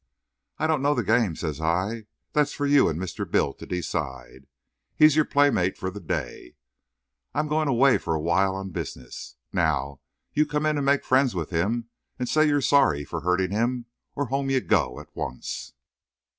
[0.57, 2.07] "I don't know the game," says I.
[2.33, 3.29] "That's for you and Mr.
[3.29, 4.47] Bill to decide.
[4.95, 6.55] He's your playmate for the day.
[7.35, 9.35] I'm going away for a while, on business.
[9.53, 9.99] Now,
[10.33, 11.87] you come in and make friends with him
[12.17, 13.85] and say you are sorry for hurting him,
[14.15, 15.73] or home you go, at once."